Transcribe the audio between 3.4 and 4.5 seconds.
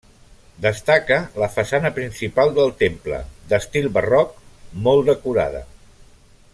d'estil barroc,